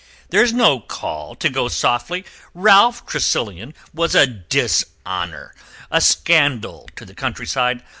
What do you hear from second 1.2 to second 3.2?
to go softly. Ralph